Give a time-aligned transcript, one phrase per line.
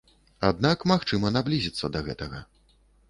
[0.47, 2.39] Аднак магчыма наблізіцца да гэтага.